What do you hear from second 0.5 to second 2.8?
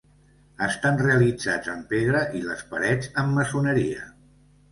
Estan realitzats en pedra i les